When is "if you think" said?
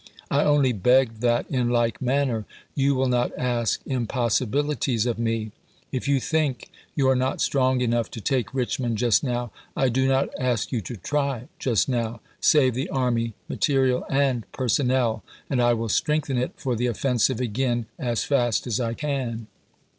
5.91-6.71